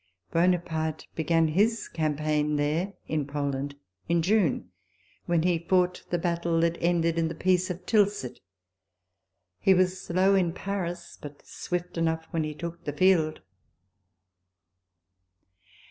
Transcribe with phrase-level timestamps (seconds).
[0.31, 3.75] Buonaparte began his campaign there [in Poland]
[4.09, 4.71] in June,
[5.27, 8.33] when he fought the battle that ended in the Peace of Tilsit.
[8.37, 8.41] J
[9.59, 13.41] He was slow in Paris, but swift enough when he took the field.